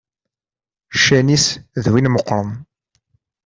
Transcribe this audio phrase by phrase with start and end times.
[0.97, 1.45] Ccan-is
[1.83, 2.49] d win meqqren.